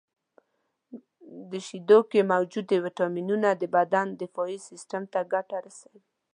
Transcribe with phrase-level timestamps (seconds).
[1.51, 6.01] •د شیدو کې موجودې ویټامینونه د بدن دفاعي سیستم ته ګټه رسوي.